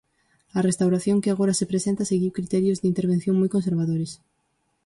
[0.57, 4.11] A restauración que agora se presenta seguiu criterios de intervención moi conservadores.